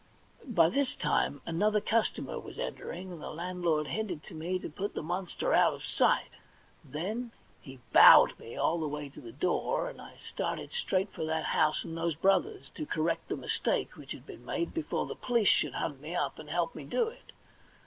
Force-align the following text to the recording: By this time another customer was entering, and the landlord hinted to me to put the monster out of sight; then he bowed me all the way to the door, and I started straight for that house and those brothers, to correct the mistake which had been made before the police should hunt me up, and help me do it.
By 0.47 0.67
this 0.69 0.95
time 0.95 1.41
another 1.45 1.79
customer 1.79 2.39
was 2.39 2.57
entering, 2.57 3.11
and 3.11 3.21
the 3.21 3.29
landlord 3.29 3.85
hinted 3.85 4.23
to 4.23 4.33
me 4.33 4.57
to 4.57 4.67
put 4.67 4.95
the 4.95 5.03
monster 5.03 5.53
out 5.53 5.75
of 5.75 5.85
sight; 5.85 6.31
then 6.83 7.31
he 7.61 7.81
bowed 7.93 8.39
me 8.39 8.55
all 8.57 8.79
the 8.79 8.87
way 8.87 9.09
to 9.09 9.21
the 9.21 9.31
door, 9.31 9.87
and 9.91 10.01
I 10.01 10.15
started 10.17 10.73
straight 10.73 11.11
for 11.13 11.23
that 11.25 11.45
house 11.45 11.83
and 11.83 11.95
those 11.95 12.15
brothers, 12.15 12.71
to 12.73 12.87
correct 12.87 13.27
the 13.29 13.37
mistake 13.37 13.95
which 13.95 14.13
had 14.13 14.25
been 14.25 14.43
made 14.43 14.73
before 14.73 15.05
the 15.05 15.13
police 15.13 15.47
should 15.49 15.75
hunt 15.75 16.01
me 16.01 16.15
up, 16.15 16.39
and 16.39 16.49
help 16.49 16.73
me 16.73 16.83
do 16.83 17.07
it. 17.07 17.31